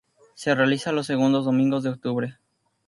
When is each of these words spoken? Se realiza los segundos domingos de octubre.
Se 0.33 0.55
realiza 0.55 0.91
los 0.93 1.05
segundos 1.05 1.45
domingos 1.45 1.83
de 1.83 1.91
octubre. 1.91 2.37